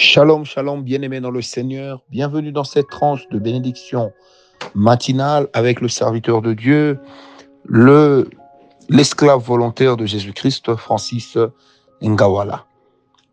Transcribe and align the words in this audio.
Shalom, 0.00 0.44
shalom, 0.44 0.84
bien-aimés 0.84 1.18
dans 1.18 1.32
le 1.32 1.42
Seigneur. 1.42 2.04
Bienvenue 2.08 2.52
dans 2.52 2.62
cette 2.62 2.88
tranche 2.88 3.28
de 3.30 3.38
bénédiction 3.40 4.12
matinale 4.76 5.48
avec 5.54 5.80
le 5.80 5.88
serviteur 5.88 6.40
de 6.40 6.52
Dieu, 6.54 7.00
le 7.64 8.30
l'esclave 8.88 9.42
volontaire 9.42 9.96
de 9.96 10.06
Jésus-Christ, 10.06 10.76
Francis 10.76 11.36
Ngawala. 12.00 12.64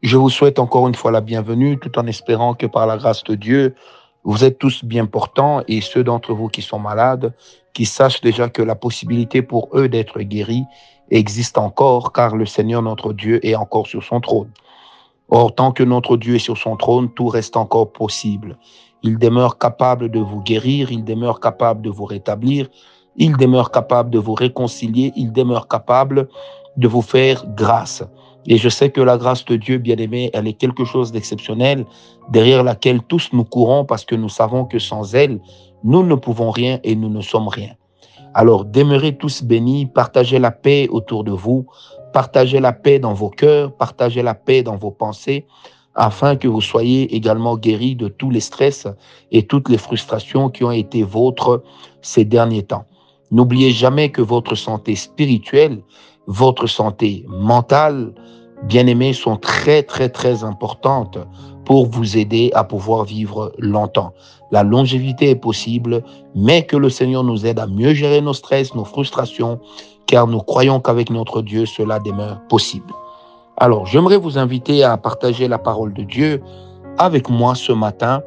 Je 0.01 0.17
vous 0.17 0.31
souhaite 0.31 0.57
encore 0.57 0.88
une 0.88 0.96
fois 0.96 1.12
la 1.12 1.22
bienvenue, 1.22 1.78
tout 1.78 1.99
en 1.99 2.08
espérant 2.08 2.56
que 2.56 2.66
par 2.66 2.88
la 2.88 2.97
grâce 2.97 3.24
de 3.26 3.36
Dieu, 3.36 3.76
vous 4.24 4.44
êtes 4.44 4.58
tous 4.58 4.84
bien 4.84 5.06
portants 5.06 5.62
et 5.68 5.82
ceux 5.82 6.04
d'entre 6.04 6.34
vous 6.34 6.47
qui 6.47 6.63
sont 6.63 6.79
malades, 6.79 7.32
qui 7.76 7.86
sachent 7.86 8.22
déjà 8.22 8.50
que 8.50 8.63
la 8.63 8.74
possibilité 8.74 9.44
pour 9.44 9.70
eux 9.76 9.88
d'être 9.88 10.20
guéris 10.22 10.63
existe 11.12 11.60
encore, 11.60 12.12
car 12.12 12.36
le 12.36 12.47
Seigneur 12.47 12.82
notre 12.82 13.13
Dieu 13.13 13.40
est 13.46 13.54
encore 13.54 13.86
sur 13.86 14.04
son 14.04 14.20
trône. 14.20 14.50
Or, 15.29 15.55
tant 15.55 15.71
que 15.71 15.83
notre 15.83 16.17
Dieu 16.17 16.35
est 16.35 16.39
sur 16.39 16.58
son 16.58 16.76
trône, 16.76 17.09
tout 17.09 17.27
reste 17.27 17.58
encore 17.58 17.91
possible. 17.91 18.58
Il 19.04 19.18
demeure 19.18 19.58
capable 19.58 20.09
de 20.09 20.20
vous 20.20 20.41
guérir, 20.41 20.91
il 20.91 21.04
demeure 21.04 21.40
capable 21.40 21.81
de 21.81 21.90
vous 21.90 22.05
rétablir, 22.05 22.67
il 23.16 23.36
demeure 23.38 23.72
capable 23.72 24.09
de 24.09 24.20
vous 24.20 24.34
réconcilier, 24.34 25.14
il 25.16 25.31
demeure 25.31 25.67
capable 25.67 26.27
de 26.77 26.88
vous 26.88 27.02
faire 27.02 27.45
grâce. 27.55 28.03
Et 28.48 28.58
je 28.58 28.70
sais 28.70 28.91
que 28.91 29.02
la 29.02 29.17
grâce 29.17 29.44
de 29.45 29.55
Dieu, 29.55 29.80
bien 29.80 29.98
aimé, 29.98 30.30
elle 30.34 30.48
est 30.48 30.53
quelque 30.53 30.86
chose 30.86 31.12
d'exceptionnel, 31.12 31.86
derrière 32.30 32.64
laquelle 32.64 33.02
tous 33.02 33.30
nous 33.34 33.44
courons 33.44 33.86
parce 33.86 34.05
que 34.05 34.16
nous 34.16 34.30
savons 34.30 34.66
que 34.66 34.78
sans 34.78 35.16
elle, 35.16 35.39
nous 35.84 36.03
ne 36.03 36.16
pouvons 36.16 36.52
rien 36.52 36.80
et 36.84 36.95
nous 36.95 37.09
ne 37.09 37.22
sommes 37.22 37.48
rien. 37.48 37.73
Alors 38.34 38.66
demeurez 38.66 39.17
tous 39.17 39.44
bénis, 39.44 39.86
partagez 39.86 40.39
la 40.39 40.52
paix 40.52 40.88
autour 40.89 41.23
de 41.23 41.31
vous, 41.31 41.66
Partagez 42.16 42.62
la 42.62 42.72
paix 42.72 42.98
dans 42.98 43.14
vos 43.14 43.30
cœurs, 43.30 43.74
partagez 43.74 44.23
la 44.23 44.36
paix 44.36 44.64
dans 44.64 44.78
vos 44.78 44.90
pensées, 44.90 45.46
afin 45.96 46.38
que 46.38 46.48
vous 46.48 46.62
soyez 46.62 47.14
également 47.14 47.58
guéris 47.58 47.98
de 47.98 48.08
tous 48.08 48.30
les 48.30 48.40
stress 48.40 48.88
et 49.34 49.45
toutes 49.45 49.67
les 49.67 49.78
frustrations 49.78 50.50
qui 50.50 50.64
ont 50.64 50.72
été 50.72 51.04
vôtres 51.04 51.62
ces 52.02 52.23
derniers 52.23 52.64
temps. 52.64 52.86
N'oubliez 53.31 53.72
jamais 53.72 54.14
que 54.14 54.22
votre 54.22 54.56
santé 54.56 54.95
spirituelle, 54.95 55.81
votre 56.26 56.67
santé 56.67 57.26
mentale, 57.28 58.14
bien 58.64 58.88
aimés, 58.88 59.14
sont 59.14 59.38
très, 59.38 59.84
très, 59.84 60.09
très 60.09 60.44
importantes 60.44 61.17
pour 61.66 61.88
vous 61.88 62.17
aider 62.17 62.52
à 62.53 62.64
pouvoir 62.64 63.06
vivre 63.06 63.52
longtemps. 63.58 64.14
La 64.52 64.64
longévité 64.64 65.31
est 65.31 65.36
possible, 65.36 66.03
mais 66.36 66.66
que 66.66 66.78
le 66.78 66.89
Seigneur 66.89 67.23
nous 67.23 67.45
aide 67.45 67.59
à 67.59 67.67
mieux 67.67 67.94
gérer 67.94 68.22
nos 68.22 68.33
stress, 68.33 68.76
nos 68.76 68.86
frustrations 68.86 69.59
car 70.08 70.28
nous 70.28 70.39
croyons 70.39 70.80
qu'avec 70.80 71.09
notre 71.09 71.42
Dieu, 71.42 71.66
cela 71.66 72.00
demeure 72.00 72.39
possible. 72.48 72.94
Alors, 73.58 73.86
j'aimerais 73.86 74.17
vous 74.17 74.38
inviter 74.38 74.83
à 74.83 74.98
partager 74.98 75.48
la 75.48 75.58
parole 75.58 75.94
de 75.94 76.03
Dieu 76.03 76.42
avec 76.98 77.30
moi 77.30 77.56
ce 77.56 77.72
matin, 77.72 78.22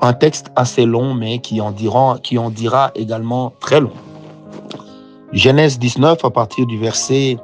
un 0.00 0.12
texte 0.12 0.50
assez 0.56 0.84
long, 0.84 1.14
mais 1.14 1.38
qui 1.38 1.60
en 1.60 1.70
dira 1.70 2.90
également 2.94 3.52
très 3.60 3.80
long. 3.80 3.92
Genèse 5.32 5.78
19 5.78 6.24
à 6.24 6.30
partir 6.30 6.66
du 6.66 6.78
verset 6.78 7.38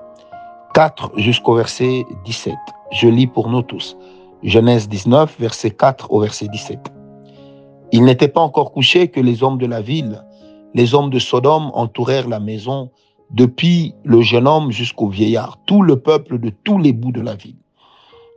4 0.74 1.12
jusqu'au 1.19 1.55
verset 1.55 2.05
17. 2.24 2.55
Je 2.92 3.08
lis 3.08 3.27
pour 3.27 3.48
nous 3.48 3.62
tous. 3.62 3.97
Genèse 4.42 4.88
19, 4.88 5.36
verset 5.38 5.70
4 5.70 6.12
au 6.12 6.20
verset 6.20 6.48
17. 6.48 6.78
Il 7.92 8.05
n'était 8.05 8.28
pas 8.28 8.41
encore 8.41 8.72
couché 8.72 9.08
que 9.08 9.20
les 9.20 9.42
hommes 9.42 9.58
de 9.58 9.66
la 9.66 9.80
ville, 9.80 10.22
les 10.74 10.94
hommes 10.94 11.11
de 11.11 11.19
Sodome 11.19 11.70
entourèrent 11.74 12.28
la 12.28 12.39
maison 12.39 12.91
depuis 13.30 13.94
le 14.05 14.20
jeune 14.20 14.46
homme 14.46 14.70
jusqu'au 14.70 15.08
vieillard, 15.08 15.58
tout 15.66 15.83
le 15.83 15.98
peuple 15.98 16.39
de 16.39 16.50
tous 16.50 16.78
les 16.78 16.92
bouts 16.92 17.12
de 17.12 17.20
la 17.20 17.34
ville. 17.34 17.56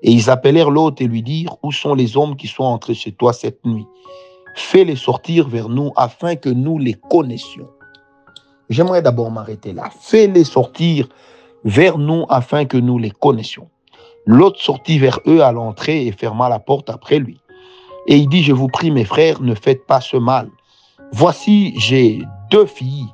Et 0.02 0.12
ils 0.12 0.30
appelèrent 0.30 0.72
l'hôte 0.72 1.02
et 1.02 1.08
lui 1.08 1.22
dirent, 1.22 1.56
Où 1.64 1.72
sont 1.72 1.94
les 1.94 2.18
hommes 2.18 2.36
qui 2.36 2.48
sont 2.48 2.64
entrés 2.64 2.96
chez 2.96 3.12
toi 3.12 3.34
cette 3.34 3.64
nuit? 3.66 3.86
Fais-les 4.56 4.96
sortir 4.96 5.48
vers 5.48 5.70
nous 5.70 5.92
afin 5.96 6.36
que 6.36 6.50
nous 6.50 6.78
les 6.78 6.94
connaissions. 6.94 7.70
J'aimerais 8.70 9.02
d'abord 9.02 9.32
m'arrêter 9.32 9.74
là. 9.74 9.90
Fais-les 10.00 10.44
sortir 10.44 11.08
vers 11.64 11.98
nous 11.98 12.26
afin 12.30 12.66
que 12.66 12.78
nous 12.78 12.98
les 12.98 13.12
connaissions. 13.12 13.70
L'hôte 14.26 14.58
sortit 14.58 15.00
vers 15.00 15.20
eux 15.28 15.42
à 15.42 15.52
l'entrée 15.52 16.06
et 16.06 16.12
ferma 16.12 16.50
la 16.50 16.60
porte 16.60 16.90
après 16.90 17.20
lui. 17.20 17.40
Et 18.08 18.18
il 18.18 18.30
dit, 18.30 18.44
je 18.44 18.54
vous 18.54 18.68
prie 18.68 18.92
mes 18.92 19.06
frères, 19.06 19.42
ne 19.42 19.56
faites 19.56 19.86
pas 19.86 20.02
ce 20.02 20.18
mal. 20.18 20.50
Voici, 21.12 21.74
j'ai 21.78 22.22
deux 22.50 22.66
filles 22.66 23.08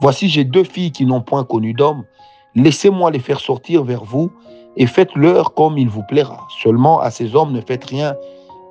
Voici, 0.00 0.28
j'ai 0.28 0.44
deux 0.44 0.64
filles 0.64 0.90
qui 0.90 1.06
n'ont 1.06 1.22
point 1.22 1.44
connu 1.44 1.72
d'homme. 1.72 2.04
Laissez-moi 2.54 3.10
les 3.10 3.20
faire 3.20 3.40
sortir 3.40 3.84
vers 3.84 4.04
vous 4.04 4.30
et 4.76 4.86
faites-leur 4.86 5.54
comme 5.54 5.78
il 5.78 5.88
vous 5.88 6.02
plaira. 6.02 6.46
Seulement 6.62 7.00
à 7.00 7.10
ces 7.10 7.34
hommes 7.34 7.52
ne 7.52 7.60
faites 7.60 7.84
rien, 7.84 8.14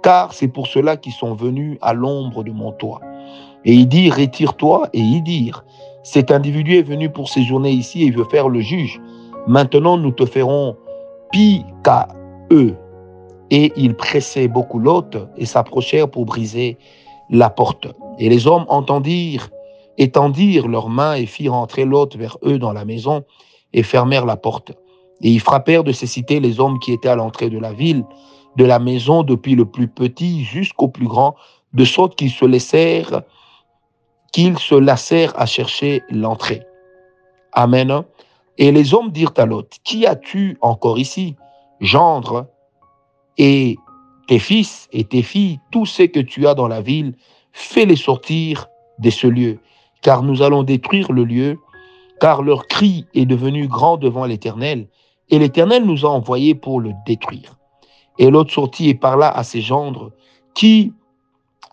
car 0.04 0.34
c'est 0.34 0.48
pour 0.48 0.68
cela 0.68 0.98
qu'ils 0.98 1.14
sont 1.14 1.34
venus 1.34 1.78
à 1.81 1.94
l'ombre 1.94 2.44
de 2.44 2.52
mon 2.52 2.72
toit. 2.74 3.02
Et 3.66 3.74
il 3.74 3.88
dit, 3.88 4.10
retire-toi, 4.12 4.90
et 4.92 5.00
il 5.00 5.24
dit, 5.24 5.52
cet 6.03 6.31
individu 6.31 6.78
est 6.78 6.84
venu 6.84 7.09
pour 7.09 7.30
séjourner 7.30 7.72
ici 7.72 8.03
et 8.03 8.12
veut 8.12 8.25
faire 8.25 8.50
le 8.50 8.59
juge. 8.59 9.02
Maintenant, 9.47 9.97
nous 9.97 10.12
te 10.12 10.25
ferons 10.25 10.75
pis 11.31 11.66
qu'à 11.84 12.08
eux. 12.52 12.75
Et 13.50 13.72
ils 13.75 13.96
pressaient 13.96 14.47
beaucoup 14.47 14.80
l'hôte 14.80 15.18
et 15.38 15.46
s'approchèrent 15.46 16.09
pour 16.09 16.25
briser 16.25 16.78
la 17.30 17.50
porte. 17.50 17.88
Et 18.19 18.30
les 18.30 18.47
hommes 18.47 18.66
entendirent 18.68 19.50
étendirent 19.97 20.68
leurs 20.68 20.90
mains 20.90 21.16
et 21.16 21.25
firent 21.25 21.53
entrer 21.53 21.86
l'hôte 21.86 22.16
vers 22.16 22.38
eux 22.44 22.58
dans 22.58 22.74
la 22.74 22.86
maison 22.86 23.24
et 23.74 23.84
fermèrent 23.84 24.25
la 24.25 24.38
porte. 24.38 24.72
Et 25.22 25.30
ils 25.30 25.40
frappèrent 25.40 25.84
de 25.84 25.92
cécité 25.92 26.40
les 26.40 26.59
hommes 26.59 26.80
qui 26.80 26.92
étaient 26.92 27.09
à 27.09 27.16
l'entrée 27.16 27.50
de 27.50 27.59
la 27.59 27.74
ville, 27.74 28.03
de 28.58 28.66
la 28.66 28.80
maison 28.80 29.24
depuis 29.24 29.56
le 29.56 29.66
plus 29.66 29.88
petit 29.88 30.44
jusqu'au 30.44 30.88
plus 30.88 31.08
grand, 31.08 31.36
de 31.74 31.86
sorte 31.86 32.16
qu'ils 32.16 32.31
se 32.31 32.46
laissèrent, 32.46 33.22
qu'ils 34.33 34.59
se 34.59 34.75
lassèrent 34.75 35.39
à 35.39 35.45
chercher 35.45 36.01
l'entrée. 36.09 36.63
Amen. 37.53 38.03
Et 38.57 38.71
les 38.71 38.94
hommes 38.94 39.11
dirent 39.11 39.33
à 39.38 39.45
l'hôte, 39.45 39.77
Qui 39.85 40.05
as-tu 40.05 40.57
encore 40.59 40.99
ici 40.99 41.35
Gendre 41.79 42.47
et 43.38 43.77
tes 44.27 44.39
fils 44.39 44.89
et 44.91 45.05
tes 45.05 45.21
filles, 45.21 45.59
tous 45.71 45.85
ceux 45.85 46.07
que 46.07 46.19
tu 46.19 46.47
as 46.47 46.53
dans 46.53 46.67
la 46.67 46.81
ville, 46.81 47.16
fais-les 47.53 47.95
sortir 47.95 48.67
de 48.99 49.09
ce 49.09 49.27
lieu 49.27 49.59
car 50.03 50.21
nous 50.21 50.44
allons 50.44 50.61
détruire 50.61 51.11
le 51.11 51.23
lieu, 51.23 51.57
car 52.19 52.44
leur 52.44 52.67
cri 52.67 53.07
est 53.15 53.25
devenu 53.25 53.67
grand 53.67 53.97
devant 53.97 54.25
l'Éternel, 54.25 54.88
et 55.29 55.39
l'Éternel 55.39 55.85
nous 55.85 56.05
a 56.05 56.09
envoyés 56.09 56.53
pour 56.53 56.79
le 56.79 56.91
détruire. 57.07 57.57
Et 58.19 58.29
l'autre 58.29 58.53
sortit 58.53 58.89
et 58.89 58.94
parla 58.94 59.29
à 59.29 59.44
ses 59.44 59.61
gendres, 59.61 60.11
qui 60.53 60.94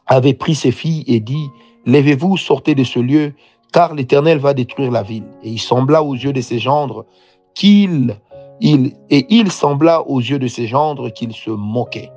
avaient 0.06 0.34
pris 0.34 0.54
ses 0.54 0.72
filles, 0.72 1.04
et 1.06 1.20
dit, 1.20 1.48
Levez-vous, 1.86 2.36
sortez 2.36 2.74
de 2.74 2.84
ce 2.84 2.98
lieu, 2.98 3.34
car 3.72 3.94
l'Éternel 3.94 4.38
va 4.38 4.54
détruire 4.54 4.90
la 4.90 5.02
ville. 5.02 5.26
Et 5.42 5.50
il 5.50 5.60
sembla 5.60 6.02
aux 6.02 6.14
yeux 6.14 6.32
de 6.32 6.40
ses 6.40 6.58
gendres 6.58 7.06
qu'il 7.54 8.16
il, 8.60 8.92
et 9.08 9.26
il 9.30 9.50
sembla 9.50 10.02
aux 10.02 10.20
yeux 10.20 10.38
de 10.38 10.46
ses 10.46 10.66
gendres 10.66 11.10
qu'il 11.10 11.32
se 11.32 11.50
moquait. 11.50 12.10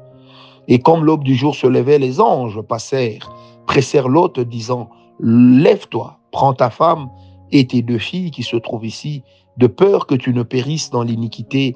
Et 0.67 0.79
comme 0.79 1.05
l'aube 1.05 1.23
du 1.23 1.35
jour 1.35 1.55
se 1.55 1.67
levait, 1.67 1.99
les 1.99 2.19
anges 2.19 2.61
passèrent, 2.61 3.33
pressèrent 3.65 4.09
l'hôte, 4.09 4.39
disant, 4.39 4.89
Lève-toi, 5.19 6.19
prends 6.31 6.53
ta 6.53 6.69
femme 6.69 7.09
et 7.51 7.67
tes 7.67 7.81
deux 7.81 7.97
filles 7.97 8.31
qui 8.31 8.43
se 8.43 8.57
trouvent 8.57 8.85
ici, 8.85 9.23
de 9.57 9.67
peur 9.67 10.07
que 10.07 10.15
tu 10.15 10.33
ne 10.33 10.43
périsses 10.43 10.89
dans 10.89 11.03
l'iniquité 11.03 11.75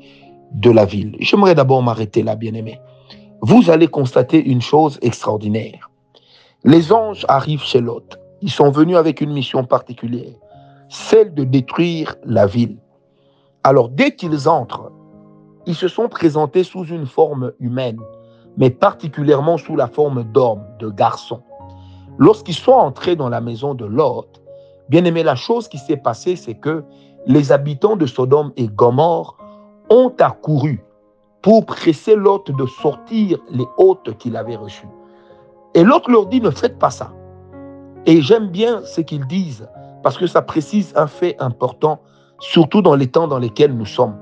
de 0.53 0.71
la 0.71 0.85
ville. 0.85 1.15
J'aimerais 1.19 1.55
d'abord 1.55 1.83
m'arrêter 1.83 2.23
là, 2.23 2.35
bien-aimé. 2.35 2.79
Vous 3.41 3.69
allez 3.69 3.87
constater 3.87 4.43
une 4.43 4.61
chose 4.61 4.97
extraordinaire. 5.01 5.86
Les 6.63 6.91
anges 6.91 7.23
arrivent 7.29 7.63
chez 7.63 7.81
Lot. 7.81 8.17
Ils 8.41 8.49
sont 8.49 8.71
venus 8.71 8.97
avec 8.97 9.21
une 9.21 9.31
mission 9.31 9.63
particulière, 9.63 10.33
celle 10.89 11.35
de 11.35 11.43
détruire 11.43 12.15
la 12.25 12.47
ville. 12.47 12.79
Alors, 13.63 13.89
dès 13.89 14.15
qu'ils 14.15 14.49
entrent, 14.49 14.91
ils 15.67 15.75
se 15.75 15.87
sont 15.87 16.09
présentés 16.09 16.63
sous 16.63 16.85
une 16.85 17.05
forme 17.05 17.53
humaine, 17.59 17.99
mais 18.57 18.71
particulièrement 18.71 19.57
sous 19.57 19.75
la 19.75 19.85
forme 19.85 20.23
d'hommes, 20.23 20.65
de 20.79 20.89
garçons. 20.89 21.43
Lorsqu'ils 22.17 22.55
sont 22.55 22.71
entrés 22.71 23.15
dans 23.15 23.29
la 23.29 23.39
maison 23.39 23.75
de 23.75 23.85
Lot, 23.85 24.41
bien 24.89 25.05
aimé, 25.05 25.21
la 25.21 25.35
chose 25.35 25.67
qui 25.67 25.77
s'est 25.77 25.97
passée, 25.97 26.35
c'est 26.35 26.55
que 26.55 26.83
les 27.27 27.51
habitants 27.51 27.95
de 27.95 28.07
Sodome 28.07 28.51
et 28.57 28.67
Gomorre 28.67 29.37
ont 29.91 30.13
accouru 30.19 30.83
pour 31.43 31.67
presser 31.67 32.15
Lot 32.15 32.49
de 32.49 32.65
sortir 32.65 33.37
les 33.51 33.67
hôtes 33.77 34.17
qu'il 34.17 34.35
avait 34.35 34.55
reçus. 34.55 34.87
Et 35.77 35.83
l'autre 35.83 36.09
leur 36.09 36.25
dit, 36.25 36.41
ne 36.41 36.49
faites 36.49 36.79
pas 36.79 36.89
ça. 36.89 37.13
Et 38.07 38.19
j'aime 38.19 38.47
bien 38.47 38.81
ce 38.83 38.99
qu'ils 38.99 39.27
disent, 39.27 39.69
parce 40.01 40.17
que 40.17 40.25
ça 40.25 40.41
précise 40.41 40.91
un 40.95 41.05
fait 41.05 41.35
important, 41.37 41.99
surtout 42.39 42.81
dans 42.81 42.95
les 42.95 43.05
temps 43.05 43.27
dans 43.27 43.37
lesquels 43.37 43.77
nous 43.77 43.85
sommes. 43.85 44.17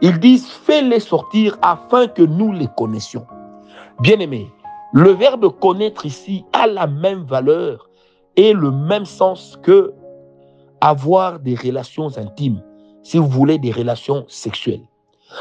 Ils 0.00 0.20
disent, 0.20 0.46
fais-les 0.46 1.00
sortir 1.00 1.58
afin 1.60 2.06
que 2.06 2.22
nous 2.22 2.52
les 2.52 2.68
connaissions. 2.76 3.26
Bien 3.98 4.20
aimés, 4.20 4.48
le 4.92 5.10
verbe 5.10 5.58
connaître 5.58 6.06
ici 6.06 6.44
a 6.52 6.68
la 6.68 6.86
même 6.86 7.24
valeur 7.24 7.90
et 8.36 8.52
le 8.52 8.70
même 8.70 9.06
sens 9.06 9.58
que 9.64 9.92
avoir 10.80 11.40
des 11.40 11.56
relations 11.56 12.16
intimes, 12.16 12.62
si 13.02 13.18
vous 13.18 13.26
voulez 13.26 13.58
des 13.58 13.72
relations 13.72 14.24
sexuelles. 14.28 14.86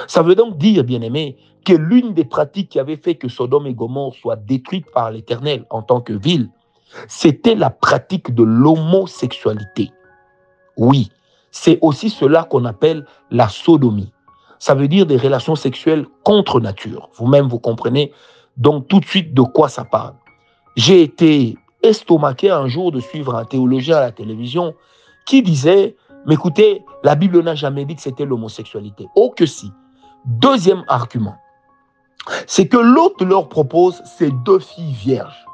Ça 0.08 0.22
veut 0.22 0.36
donc 0.36 0.58
dire, 0.58 0.84
bien 0.84 1.02
aimé, 1.02 1.38
que 1.66 1.74
l'une 1.74 2.14
des 2.14 2.26
pratiques 2.26 2.70
qui 2.70 2.80
avait 2.80 2.98
fait 2.98 3.16
que 3.16 3.28
Sodome 3.28 3.68
et 3.68 3.74
Gomorre 3.74 4.14
soient 4.16 4.36
détruites 4.36 4.92
par 4.92 5.12
l'Éternel 5.12 5.66
en 5.70 5.82
tant 5.82 6.02
que 6.02 6.14
ville, 6.14 6.50
c'était 7.08 7.56
la 7.56 7.70
pratique 7.70 8.34
de 8.34 8.44
l'homosexualité. 8.44 9.92
Oui, 10.78 11.10
c'est 11.52 11.80
aussi 11.82 12.10
cela 12.10 12.44
qu'on 12.44 12.66
appelle 12.66 13.06
la 13.32 13.50
sodomie. 13.50 14.12
Ça 14.60 14.76
veut 14.76 14.88
dire 14.88 15.06
des 15.06 15.18
relations 15.18 15.56
sexuelles 15.56 16.06
contre 16.24 16.60
nature. 16.60 17.10
Vous-même, 17.16 17.48
vous 17.48 17.60
comprenez 17.60 18.12
donc 18.58 18.88
tout 18.88 19.00
de 19.00 19.06
suite 19.06 19.34
de 19.34 19.42
quoi 19.42 19.70
ça 19.70 19.84
parle. 19.84 20.14
J'ai 20.76 21.02
été 21.02 21.58
estomaqué 21.82 22.50
un 22.50 22.68
jour 22.68 22.92
de 22.92 23.00
suivre 23.00 23.36
un 23.36 23.46
théologien 23.46 23.98
à 23.98 24.02
la 24.02 24.12
télévision 24.12 24.74
qui 25.26 25.42
disait, 25.42 25.96
mais 26.26 26.34
écoutez, 26.34 26.84
la 27.04 27.16
Bible 27.16 27.42
n'a 27.42 27.56
jamais 27.56 27.86
dit 27.86 27.96
que 27.96 28.02
c'était 28.02 28.26
l'homosexualité. 28.26 29.08
Oh 29.16 29.32
que 29.36 29.46
si. 29.46 29.72
Deuxième 30.26 30.84
argument, 30.88 31.36
c'est 32.48 32.68
que 32.68 32.78
l'autre 32.78 33.24
leur 33.26 33.48
propose 33.48 34.02
ces 34.18 34.32
deux 34.44 34.58
filles 34.58 34.94
vierges. 34.94 35.46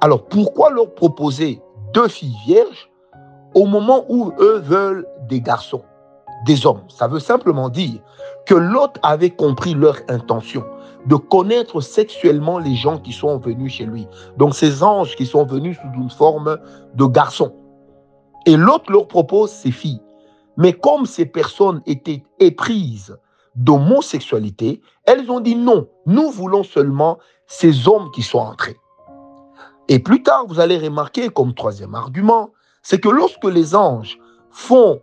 Alors 0.00 0.24
pourquoi 0.26 0.70
leur 0.70 0.94
proposer 0.94 1.60
deux 1.92 2.06
filles 2.06 2.36
vierges 2.46 2.90
au 3.54 3.66
moment 3.66 4.04
où 4.08 4.32
eux 4.38 4.58
veulent 4.58 5.06
des 5.28 5.40
garçons, 5.40 5.82
des 6.46 6.66
hommes? 6.66 6.82
Ça 6.88 7.08
veut 7.08 7.18
simplement 7.18 7.68
dire 7.68 8.00
que 8.46 8.54
l'autre 8.54 9.00
avait 9.02 9.30
compris 9.30 9.74
leur 9.74 9.96
intention 10.08 10.64
de 11.06 11.16
connaître 11.16 11.80
sexuellement 11.80 12.58
les 12.58 12.76
gens 12.76 12.98
qui 12.98 13.12
sont 13.12 13.38
venus 13.38 13.72
chez 13.74 13.86
lui. 13.86 14.06
Donc 14.36 14.54
ces 14.54 14.84
anges 14.84 15.16
qui 15.16 15.26
sont 15.26 15.44
venus 15.44 15.76
sous 15.78 16.00
une 16.00 16.10
forme 16.10 16.58
de 16.94 17.06
garçons. 17.06 17.52
Et 18.46 18.56
l'autre 18.56 18.90
leur 18.90 19.08
propose 19.08 19.50
ces 19.50 19.70
filles. 19.70 20.02
Mais 20.56 20.72
comme 20.72 21.06
ces 21.06 21.26
personnes 21.26 21.82
étaient 21.86 22.22
éprises 22.38 23.16
d'homosexualité, 23.56 24.80
elles 25.04 25.30
ont 25.30 25.40
dit 25.40 25.56
non, 25.56 25.88
nous 26.06 26.30
voulons 26.30 26.62
seulement 26.62 27.18
ces 27.46 27.88
hommes 27.88 28.10
qui 28.12 28.22
sont 28.22 28.38
entrés. 28.38 28.76
Et 29.88 29.98
plus 29.98 30.22
tard, 30.22 30.46
vous 30.46 30.60
allez 30.60 30.78
remarquer 30.78 31.28
comme 31.28 31.54
troisième 31.54 31.94
argument, 31.94 32.50
c'est 32.82 33.00
que 33.00 33.08
lorsque 33.08 33.44
les 33.44 33.74
anges 33.74 34.18
font 34.50 35.00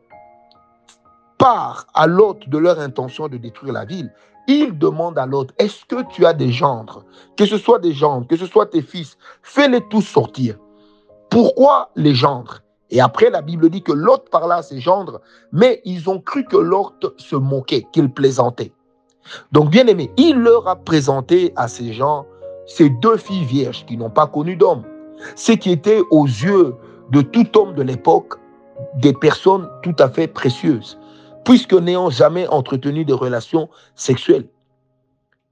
part 1.38 1.88
à 1.94 2.08
l'autre 2.08 2.50
de 2.50 2.58
leur 2.58 2.80
intention 2.80 3.28
de 3.28 3.38
détruire 3.38 3.74
la 3.74 3.86
ville, 3.86 4.14
ils 4.48 4.78
demandent 4.78 5.20
à 5.20 5.26
l'autre, 5.26 5.54
est-ce 5.58 5.86
que 5.86 6.04
tu 6.10 6.26
as 6.26 6.34
des 6.34 6.52
gendres? 6.52 7.06
Que 7.38 7.46
ce 7.46 7.58
soit 7.58 7.80
des 7.80 7.94
gendres, 7.94 8.28
que 8.28 8.38
ce 8.38 8.46
soit 8.46 8.66
tes 8.68 8.82
fils, 8.82 9.18
fais-les 9.42 9.82
tous 9.90 10.02
sortir. 10.02 10.58
Pourquoi 11.30 11.90
les 11.96 12.14
gendres? 12.14 12.62
Et 12.92 13.00
après, 13.00 13.30
la 13.30 13.42
Bible 13.42 13.70
dit 13.70 13.82
que 13.82 13.94
l'autre 13.94 14.26
parla 14.30 14.58
à 14.58 14.62
ses 14.62 14.82
gendres, 14.82 15.22
mais 15.54 15.82
ils 15.86 16.10
ont 16.10 16.20
cru 16.20 16.44
que 16.44 16.58
l'autre 16.58 17.14
se 17.18 17.38
moquait, 17.38 17.88
qu'il 17.94 18.12
plaisantait. 18.12 18.74
Donc, 19.54 19.70
bien 19.70 19.88
aimé, 19.88 20.12
il 20.18 20.38
leur 20.38 20.68
a 20.68 20.76
présenté 20.76 21.54
à 21.56 21.68
ces 21.70 21.94
gens 21.94 22.26
ces 22.68 22.90
deux 22.90 23.18
filles 23.18 23.46
vierges 23.46 23.86
qui 23.86 23.98
n'ont 23.98 24.10
pas 24.10 24.28
connu 24.28 24.58
d'homme. 24.58 24.84
Ce 25.36 25.54
qui 25.54 25.72
était 25.72 26.02
aux 26.12 26.26
yeux 26.26 26.76
de 27.12 27.22
tout 27.22 27.58
homme 27.58 27.76
de 27.76 27.82
l'époque 27.82 28.36
des 28.96 29.14
personnes 29.14 29.70
tout 29.84 29.96
à 30.00 30.10
fait 30.10 30.28
précieuses, 30.28 31.00
puisque 31.46 31.74
n'ayant 31.74 32.10
jamais 32.10 32.48
entretenu 32.48 33.06
de 33.06 33.14
relations 33.14 33.70
sexuelles. 33.96 34.48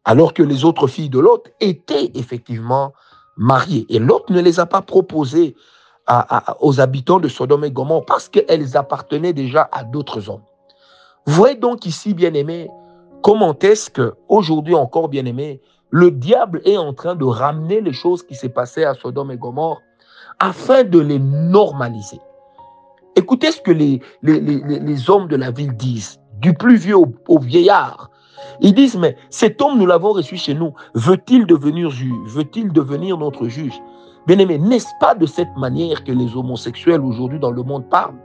Alors 0.03 0.33
que 0.33 0.43
les 0.43 0.65
autres 0.65 0.87
filles 0.87 1.09
de 1.09 1.19
l'autre 1.19 1.51
étaient 1.61 2.11
effectivement 2.15 2.93
mariées. 3.37 3.85
Et 3.89 3.99
l'autre 3.99 4.33
ne 4.33 4.41
les 4.41 4.59
a 4.59 4.65
pas 4.65 4.81
proposées 4.81 5.55
aux 6.59 6.81
habitants 6.81 7.19
de 7.19 7.27
Sodome 7.27 7.65
et 7.65 7.71
Gomorre 7.71 8.05
parce 8.05 8.29
qu'elles 8.29 8.75
appartenaient 8.75 9.33
déjà 9.33 9.69
à 9.71 9.83
d'autres 9.83 10.29
hommes. 10.29 10.43
Voyez 11.25 11.55
donc 11.55 11.85
ici, 11.85 12.13
bien 12.13 12.33
aimé, 12.33 12.69
comment 13.21 13.55
est-ce 13.59 13.89
que 13.89 14.15
aujourd'hui 14.27 14.75
encore, 14.75 15.09
bien 15.09 15.25
aimé, 15.25 15.61
le 15.91 16.11
diable 16.11 16.61
est 16.65 16.77
en 16.77 16.93
train 16.93 17.15
de 17.15 17.25
ramener 17.25 17.81
les 17.81 17.93
choses 17.93 18.23
qui 18.23 18.35
s'est 18.35 18.49
passées 18.49 18.83
à 18.83 18.93
Sodome 18.93 19.31
et 19.31 19.37
Gomorre 19.37 19.81
afin 20.39 20.83
de 20.83 20.99
les 20.99 21.19
normaliser. 21.19 22.19
Écoutez 23.15 23.51
ce 23.51 23.61
que 23.61 23.71
les, 23.71 24.01
les, 24.21 25.09
hommes 25.09 25.27
de 25.27 25.35
la 25.35 25.51
ville 25.51 25.75
disent, 25.75 26.19
du 26.39 26.53
plus 26.53 26.77
vieux 26.77 26.95
au, 26.95 27.39
vieillard. 27.39 28.09
Ils 28.61 28.73
disent, 28.73 28.97
mais 28.97 29.17
cet 29.29 29.61
homme, 29.61 29.77
nous 29.77 29.85
l'avons 29.85 30.13
reçu 30.13 30.37
chez 30.37 30.53
nous. 30.53 30.73
Veut-il 30.93 31.45
devenir 31.45 31.89
juge 31.89 32.15
Veut-il 32.27 32.71
devenir 32.71 33.17
notre 33.17 33.47
juge? 33.47 33.77
Bien-aimé, 34.27 34.57
n'est-ce 34.57 34.91
pas 34.99 35.15
de 35.15 35.25
cette 35.25 35.55
manière 35.57 36.03
que 36.03 36.11
les 36.11 36.35
homosexuels 36.35 37.01
aujourd'hui 37.01 37.39
dans 37.39 37.51
le 37.51 37.63
monde 37.63 37.89
parlent? 37.89 38.17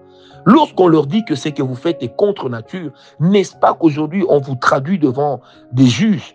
Lorsqu'on 0.47 0.89
leur 0.89 1.07
dit 1.07 1.25
que 1.25 1.35
ce 1.35 1.49
que 1.49 1.63
vous 1.63 1.75
faites 1.75 2.03
est 2.03 2.15
contre 2.17 2.49
nature, 2.49 2.93
n'est-ce 3.21 3.57
pas 3.57 3.75
qu'aujourd'hui 3.75 4.25
on 4.29 4.41
vous 4.41 4.57
traduit 4.57 4.99
devant 4.99 5.41
des 5.73 5.87
juges? 5.87 6.35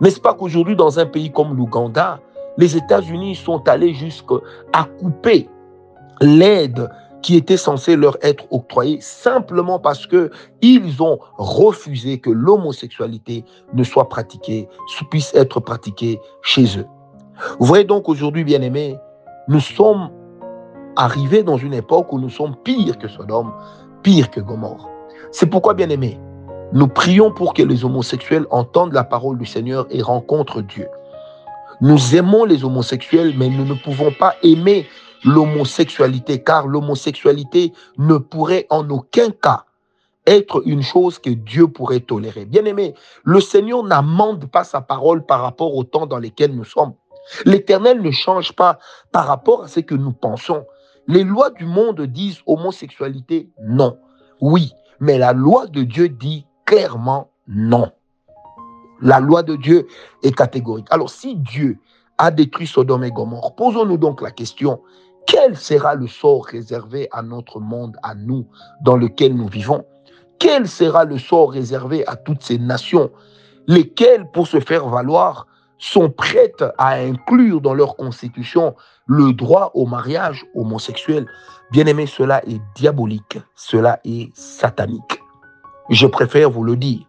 N'est-ce 0.00 0.20
pas 0.20 0.34
qu'aujourd'hui 0.34 0.76
dans 0.76 0.98
un 0.98 1.06
pays 1.06 1.30
comme 1.30 1.56
l'Ouganda, 1.56 2.20
les 2.56 2.76
États-Unis 2.76 3.34
sont 3.34 3.66
allés 3.68 3.92
jusqu'à 3.92 4.84
couper 4.98 5.48
l'aide 6.20 6.88
qui 7.22 7.36
était 7.36 7.56
censée 7.56 7.96
leur 7.96 8.16
être 8.22 8.44
octroyée 8.50 9.00
simplement 9.00 9.78
parce 9.78 10.06
que 10.06 10.30
ils 10.62 11.02
ont 11.02 11.18
refusé 11.38 12.18
que 12.20 12.30
l'homosexualité 12.30 13.44
ne 13.74 13.82
soit 13.82 14.08
pratiquée, 14.08 14.68
puisse 15.10 15.34
être 15.34 15.60
pratiquée 15.60 16.20
chez 16.42 16.78
eux. 16.78 16.86
Vous 17.58 17.66
voyez 17.66 17.84
donc 17.84 18.08
aujourd'hui, 18.08 18.44
bien 18.44 18.62
aimés, 18.62 18.98
nous 19.48 19.60
sommes 19.60 20.10
arrivés 20.96 21.42
dans 21.42 21.56
une 21.56 21.74
époque 21.74 22.12
où 22.12 22.18
nous 22.18 22.30
sommes 22.30 22.56
pires 22.56 22.98
que 22.98 23.08
Sodome, 23.08 23.52
pires 24.02 24.30
que 24.30 24.40
Gomorre. 24.40 24.88
C'est 25.30 25.46
pourquoi, 25.46 25.74
bien 25.74 25.90
aimés, 25.90 26.18
nous 26.72 26.88
prions 26.88 27.32
pour 27.32 27.54
que 27.54 27.62
les 27.62 27.84
homosexuels 27.84 28.46
entendent 28.50 28.92
la 28.92 29.04
parole 29.04 29.38
du 29.38 29.46
Seigneur 29.46 29.86
et 29.90 30.02
rencontrent 30.02 30.62
Dieu. 30.62 30.88
Nous 31.80 32.16
aimons 32.16 32.44
les 32.44 32.64
homosexuels, 32.64 33.34
mais 33.36 33.48
nous 33.48 33.64
ne 33.64 33.74
pouvons 33.74 34.10
pas 34.18 34.34
aimer 34.42 34.86
l'homosexualité, 35.24 36.42
car 36.42 36.66
l'homosexualité 36.66 37.72
ne 37.98 38.16
pourrait 38.16 38.66
en 38.70 38.88
aucun 38.88 39.30
cas 39.30 39.64
être 40.26 40.62
une 40.66 40.82
chose 40.82 41.18
que 41.18 41.30
Dieu 41.30 41.68
pourrait 41.68 42.00
tolérer. 42.00 42.46
Bien 42.46 42.64
aimé, 42.64 42.94
le 43.24 43.40
Seigneur 43.40 43.84
n'amende 43.84 44.46
pas 44.46 44.64
sa 44.64 44.80
parole 44.80 45.24
par 45.24 45.42
rapport 45.42 45.74
au 45.74 45.84
temps 45.84 46.06
dans 46.06 46.18
lesquels 46.18 46.54
nous 46.54 46.64
sommes. 46.64 46.94
L'Éternel 47.44 48.02
ne 48.02 48.10
change 48.10 48.52
pas 48.52 48.78
par 49.12 49.26
rapport 49.26 49.64
à 49.64 49.68
ce 49.68 49.80
que 49.80 49.94
nous 49.94 50.12
pensons. 50.12 50.64
Les 51.08 51.24
lois 51.24 51.50
du 51.50 51.66
monde 51.66 52.00
disent 52.02 52.40
homosexualité, 52.46 53.50
non. 53.62 53.98
Oui, 54.40 54.72
mais 55.00 55.18
la 55.18 55.32
loi 55.32 55.66
de 55.66 55.82
Dieu 55.82 56.08
dit 56.08 56.46
clairement 56.64 57.30
non. 57.48 57.90
La 59.00 59.20
loi 59.20 59.42
de 59.42 59.56
Dieu 59.56 59.86
est 60.22 60.34
catégorique. 60.34 60.88
Alors 60.90 61.10
si 61.10 61.36
Dieu 61.36 61.78
a 62.18 62.30
détruit 62.30 62.66
Sodome 62.66 63.04
et 63.04 63.10
Gomorre, 63.10 63.54
posons-nous 63.54 63.98
donc 63.98 64.22
la 64.22 64.30
question, 64.30 64.80
quel 65.26 65.56
sera 65.56 65.94
le 65.94 66.06
sort 66.06 66.46
réservé 66.46 67.08
à 67.12 67.22
notre 67.22 67.60
monde, 67.60 67.96
à 68.02 68.14
nous, 68.14 68.46
dans 68.80 68.96
lequel 68.96 69.36
nous 69.36 69.48
vivons? 69.48 69.84
Quel 70.38 70.68
sera 70.68 71.04
le 71.04 71.18
sort 71.18 71.52
réservé 71.52 72.06
à 72.06 72.16
toutes 72.16 72.42
ces 72.42 72.58
nations, 72.58 73.10
lesquelles, 73.66 74.30
pour 74.30 74.46
se 74.46 74.60
faire 74.60 74.88
valoir, 74.88 75.46
sont 75.78 76.10
prêtes 76.10 76.64
à 76.78 76.94
inclure 76.94 77.60
dans 77.60 77.74
leur 77.74 77.96
constitution 77.96 78.74
le 79.06 79.32
droit 79.32 79.70
au 79.74 79.86
mariage 79.86 80.46
homosexuel. 80.54 81.26
Bien 81.70 81.86
aimé, 81.86 82.06
cela 82.06 82.42
est 82.46 82.60
diabolique, 82.74 83.38
cela 83.54 84.00
est 84.04 84.34
satanique. 84.34 85.20
Je 85.90 86.06
préfère 86.06 86.50
vous 86.50 86.64
le 86.64 86.76
dire. 86.76 87.06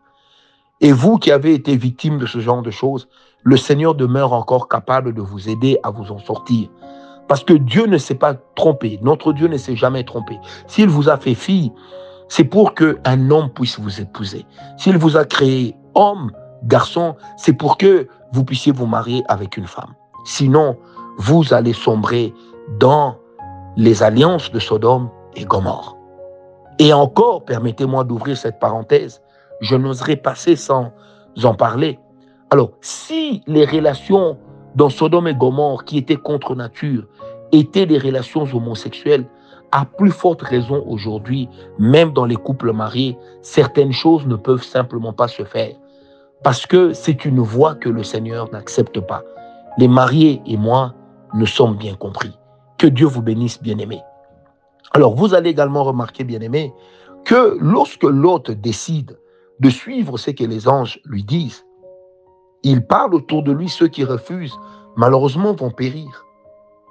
Et 0.82 0.92
vous 0.92 1.18
qui 1.18 1.32
avez 1.32 1.54
été 1.54 1.76
victime 1.76 2.20
de 2.20 2.26
ce 2.26 2.40
genre 2.40 2.62
de 2.62 2.70
choses, 2.70 3.08
le 3.44 3.58
Seigneur 3.58 3.96
demeure 3.96 4.34
encore 4.34 4.68
capable 4.68 5.14
de 5.14 5.22
vous 5.22 5.50
aider 5.50 5.80
à 5.84 5.90
vous 5.90 6.12
en 6.12 6.20
sortir. 6.20 6.70
Parce 7.28 7.44
que 7.44 7.54
Dieu 7.54 7.88
ne 7.88 7.98
s'est 7.98 8.16
pas 8.16 8.36
trompé. 8.56 9.00
Notre 9.02 9.34
Dieu 9.34 9.48
ne 9.48 9.58
s'est 9.58 9.76
jamais 9.76 10.04
trompé. 10.04 10.38
S'il 10.68 10.90
vous 10.90 11.10
a 11.10 11.18
fait 11.18 11.34
fille, 11.34 11.72
c'est 12.30 12.44
pour 12.44 12.74
qu'un 12.74 13.32
homme 13.32 13.50
puisse 13.50 13.80
vous 13.80 14.02
épouser. 14.02 14.46
S'il 14.78 14.98
vous 14.98 15.18
a 15.18 15.26
créé 15.26 15.76
homme, 15.96 16.32
garçon, 16.64 17.16
c'est 17.38 17.54
pour 17.54 17.78
que 17.78 18.08
vous 18.32 18.44
puissiez 18.44 18.72
vous 18.72 18.86
marier 18.86 19.24
avec 19.28 19.58
une 19.58 19.68
femme. 19.68 19.94
Sinon, 20.26 20.78
vous 21.18 21.54
allez 21.54 21.74
sombrer 21.74 22.34
dans 22.80 23.16
les 23.76 24.04
alliances 24.04 24.52
de 24.52 24.60
Sodome 24.60 25.10
et 25.36 25.46
Gomorre. 25.46 25.96
Et 26.80 26.94
encore, 26.94 27.46
permettez-moi 27.46 28.04
d'ouvrir 28.04 28.38
cette 28.38 28.60
parenthèse, 28.60 29.22
je 29.62 29.76
n'oserais 29.76 30.18
passer 30.18 30.56
sans 30.56 30.92
en 31.44 31.54
parler. 31.54 32.00
Alors, 32.50 32.72
si 32.82 33.42
les 33.48 33.66
relations 33.66 34.38
dans 34.76 34.90
Sodome 34.90 35.28
et 35.28 35.36
Gomorre, 35.36 35.86
qui 35.86 35.98
étaient 35.98 36.18
contre 36.18 36.56
nature, 36.56 37.06
étaient 37.52 37.86
des 37.86 37.98
relations 37.98 38.44
homosexuelles, 38.44 39.26
à 39.72 39.86
plus 39.86 40.12
forte 40.12 40.42
raison 40.42 40.84
aujourd'hui, 40.88 41.50
même 41.78 42.14
dans 42.14 42.26
les 42.26 42.36
couples 42.36 42.72
mariés, 42.72 43.18
certaines 43.42 43.92
choses 43.92 44.26
ne 44.26 44.36
peuvent 44.36 44.64
simplement 44.64 45.14
pas 45.14 45.28
se 45.28 45.44
faire. 45.44 45.76
Parce 46.44 46.66
que 46.66 46.94
c'est 46.94 47.26
une 47.26 47.40
voie 47.40 47.76
que 47.76 47.90
le 47.90 48.04
Seigneur 48.04 48.52
n'accepte 48.52 49.00
pas. 49.00 49.24
Les 49.78 49.88
mariés 49.88 50.42
et 50.46 50.58
moi, 50.58 50.94
nous 51.34 51.46
sommes 51.46 51.78
bien 51.78 51.96
compris. 51.96 52.38
Que 52.78 52.88
Dieu 52.88 53.08
vous 53.08 53.22
bénisse, 53.22 53.62
bien-aimés. 53.62 54.02
Alors, 54.94 55.16
vous 55.16 55.34
allez 55.34 55.50
également 55.50 55.84
remarquer, 55.84 56.24
bien-aimés, 56.24 56.74
que 57.26 57.58
lorsque 57.60 58.04
l'autre 58.04 58.54
décide 58.54 59.18
de 59.60 59.70
suivre 59.70 60.18
ce 60.18 60.32
que 60.32 60.44
les 60.44 60.68
anges 60.68 61.00
lui 61.06 61.24
disent. 61.24 61.66
Il 62.64 62.86
parle 62.86 63.16
autour 63.16 63.44
de 63.44 63.52
lui, 63.52 63.70
ceux 63.70 63.88
qui 63.88 64.04
refusent, 64.04 64.58
malheureusement, 64.96 65.54
vont 65.54 65.72
périr. 65.72 66.26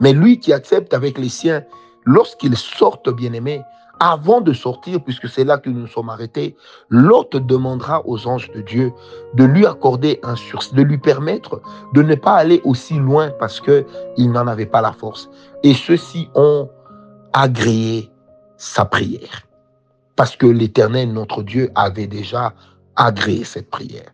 Mais 0.01 0.13
lui 0.13 0.39
qui 0.39 0.53
accepte 0.53 0.93
avec 0.95 1.19
les 1.19 1.29
siens, 1.29 1.65
lorsqu'ils 2.05 2.57
sortent, 2.57 3.11
bien-aimés, 3.11 3.63
avant 4.01 4.41
de 4.41 4.53
sortir, 4.53 5.03
puisque 5.03 5.29
c'est 5.29 5.45
là 5.45 5.59
que 5.59 5.71
nous 5.71 5.81
nous 5.81 5.87
sommes 5.87 6.11
arrêtés, 6.11 6.57
l'hôte 6.89 7.37
demandera 7.37 8.03
aux 8.07 8.27
anges 8.27 8.51
de 8.53 8.61
Dieu 8.61 8.93
de 9.35 9.45
lui 9.45 9.67
accorder 9.67 10.21
un 10.23 10.37
sursis, 10.37 10.75
de 10.75 10.83
lui 10.83 10.99
permettre 10.99 11.61
de 11.95 12.03
ne 12.03 12.15
pas 12.15 12.35
aller 12.35 12.61
aussi 12.65 12.95
loin 12.95 13.31
parce 13.39 13.61
qu'il 13.61 14.33
n'en 14.33 14.47
avait 14.47 14.67
pas 14.67 14.81
la 14.81 14.93
force. 14.93 15.31
Et 15.63 15.75
ceux-ci 15.75 16.29
ont 16.35 16.69
agréé 17.33 18.11
sa 18.57 18.85
prière. 18.85 19.43
Parce 20.15 20.37
que 20.37 20.47
l'Éternel, 20.47 21.13
notre 21.13 21.43
Dieu, 21.43 21.71
avait 21.75 22.07
déjà 22.07 22.55
agréé 22.97 23.45
cette 23.45 23.71
prière. 23.71 24.11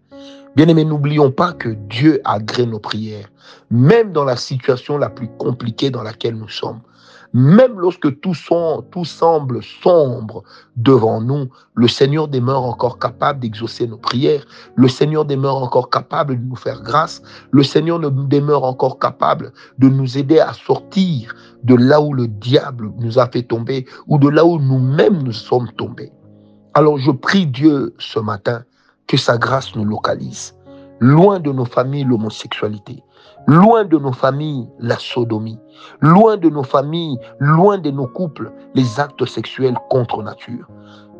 Bien 0.54 0.68
aimé, 0.68 0.84
n'oublions 0.84 1.30
pas 1.30 1.52
que 1.52 1.70
Dieu 1.70 2.20
agrée 2.24 2.66
nos 2.66 2.78
prières, 2.78 3.28
même 3.70 4.12
dans 4.12 4.24
la 4.24 4.36
situation 4.36 4.98
la 4.98 5.08
plus 5.08 5.28
compliquée 5.38 5.90
dans 5.90 6.02
laquelle 6.02 6.36
nous 6.36 6.48
sommes. 6.48 6.80
Même 7.34 7.78
lorsque 7.78 8.20
tout, 8.20 8.34
semble 8.34 9.62
sombre 9.62 10.42
devant 10.76 11.20
nous, 11.20 11.48
le 11.74 11.88
Seigneur 11.88 12.28
demeure 12.28 12.64
encore 12.64 12.98
capable 12.98 13.40
d'exaucer 13.40 13.86
nos 13.86 13.96
prières. 13.96 14.44
Le 14.74 14.86
Seigneur 14.86 15.24
demeure 15.24 15.56
encore 15.56 15.88
capable 15.88 16.36
de 16.36 16.44
nous 16.44 16.56
faire 16.56 16.82
grâce. 16.82 17.22
Le 17.50 17.62
Seigneur 17.62 17.98
demeure 18.00 18.64
encore 18.64 18.98
capable 18.98 19.52
de 19.78 19.88
nous 19.88 20.18
aider 20.18 20.40
à 20.40 20.52
sortir 20.52 21.34
de 21.64 21.74
là 21.74 22.02
où 22.02 22.12
le 22.12 22.28
diable 22.28 22.92
nous 22.98 23.18
a 23.18 23.26
fait 23.26 23.42
tomber 23.42 23.86
ou 24.06 24.18
de 24.18 24.28
là 24.28 24.44
où 24.44 24.58
nous-mêmes 24.58 25.22
nous 25.22 25.32
sommes 25.32 25.70
tombés. 25.72 26.12
Alors 26.74 26.98
je 26.98 27.10
prie 27.10 27.46
Dieu 27.46 27.94
ce 27.98 28.18
matin 28.18 28.64
que 29.06 29.16
sa 29.16 29.38
grâce 29.38 29.74
nous 29.74 29.84
localise. 29.84 30.54
Loin 31.00 31.40
de 31.40 31.50
nos 31.50 31.64
familles 31.64 32.04
l'homosexualité, 32.04 33.02
loin 33.46 33.84
de 33.84 33.98
nos 33.98 34.12
familles 34.12 34.68
la 34.78 34.98
sodomie, 34.98 35.58
loin 36.00 36.36
de 36.36 36.48
nos 36.48 36.62
familles, 36.62 37.18
loin 37.38 37.78
de 37.78 37.90
nos 37.90 38.06
couples 38.06 38.52
les 38.74 39.00
actes 39.00 39.24
sexuels 39.24 39.76
contre 39.90 40.22
nature. 40.22 40.66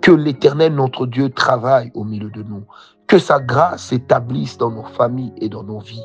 Que 0.01 0.11
l'Éternel, 0.11 0.75
notre 0.75 1.07
Dieu, 1.07 1.31
travaille 1.31 1.93
au 1.95 2.05
milieu 2.05 2.31
de 2.31 2.43
nous. 2.43 2.65
Que 3.07 3.19
sa 3.19 3.39
grâce 3.39 3.85
s'établisse 3.85 4.59
dans 4.59 4.71
nos 4.71 4.85
familles 4.85 5.33
et 5.37 5.49
dans 5.49 5.63
nos 5.63 5.79
vies. 5.79 6.05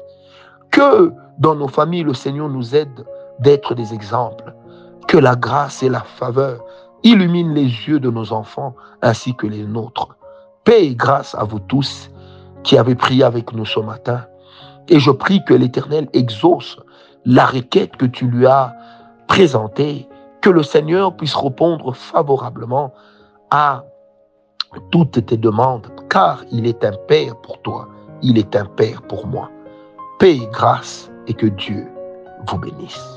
Que 0.72 1.12
dans 1.40 1.56
nos 1.56 1.68
familles, 1.68 2.04
le 2.04 2.14
Seigneur 2.14 2.50
nous 2.50 2.76
aide 2.76 3.06
d'être 3.40 3.74
des 3.74 3.94
exemples. 3.94 4.54
Que 5.08 5.18
la 5.18 5.36
grâce 5.36 5.82
et 5.82 5.90
la 5.90 6.02
faveur 6.02 6.64
illuminent 7.04 7.54
les 7.54 7.64
yeux 7.64 8.00
de 8.00 8.12
nos 8.12 8.34
enfants 8.34 8.76
ainsi 9.02 9.36
que 9.36 9.48
les 9.48 9.64
nôtres. 9.64 10.16
Paix 10.64 10.86
et 10.86 10.96
grâce 10.96 11.34
à 11.36 11.44
vous 11.44 11.60
tous 11.60 12.12
qui 12.64 12.78
avez 12.78 12.96
prié 12.96 13.24
avec 13.24 13.54
nous 13.54 13.66
ce 13.66 13.80
matin. 13.80 14.26
Et 14.90 15.00
je 15.00 15.12
prie 15.12 15.44
que 15.44 15.54
l'Éternel 15.54 16.08
exauce 16.14 16.78
la 17.26 17.46
requête 17.46 17.98
que 17.98 18.06
tu 18.06 18.28
lui 18.28 18.46
as 18.46 18.76
présentée, 19.28 20.08
que 20.42 20.50
le 20.50 20.64
Seigneur 20.64 21.16
puisse 21.16 21.36
répondre 21.36 21.94
favorablement 21.94 22.94
à 23.52 23.84
toutes 24.92 25.26
tes 25.26 25.38
demandes, 25.38 25.88
car 26.10 26.44
il 26.52 26.66
est 26.68 26.84
un 26.86 26.94
Père 27.08 27.36
pour 27.42 27.62
toi, 27.62 27.90
il 28.22 28.38
est 28.38 28.56
un 28.56 28.66
Père 28.66 29.02
pour 29.02 29.28
moi. 29.28 29.50
Paix 30.20 30.38
et 30.38 30.48
grâce 30.52 31.12
et 31.28 31.34
que 31.34 31.48
Dieu 31.48 31.88
vous 32.48 32.58
bénisse. 32.58 33.17